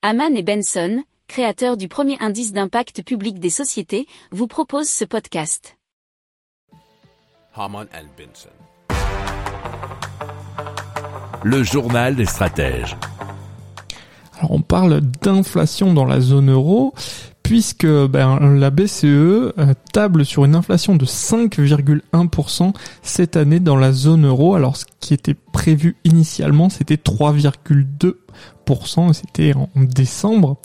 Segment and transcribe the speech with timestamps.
[0.00, 5.76] Haman et Benson, créateurs du premier indice d'impact public des sociétés, vous proposent ce podcast.
[7.52, 8.48] Haman and Benson.
[11.42, 12.96] Le journal des stratèges.
[14.38, 16.94] Alors on parle d'inflation dans la zone euro
[17.42, 19.50] puisque ben, la BCE euh,
[19.92, 22.72] table sur une inflation de 5,1%
[23.02, 24.54] cette année dans la zone euro.
[24.54, 30.56] Alors ce qui était prévu initialement, c'était 3,2%, c'était en décembre.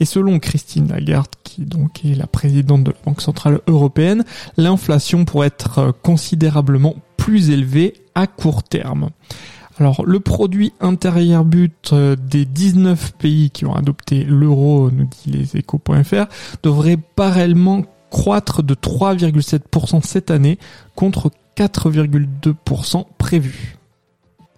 [0.00, 4.24] Et selon Christine Lagarde, qui donc est la présidente de la Banque Centrale Européenne,
[4.56, 9.10] l'inflation pourrait être considérablement plus élevée à court terme.
[9.78, 15.30] Alors le produit intérieur but euh, des 19 pays qui ont adopté l'euro, nous dit
[15.30, 16.26] les échos.fr,
[16.64, 20.58] devrait parallèlement croître de 3,7% cette année
[20.96, 23.79] contre 4,2% prévu.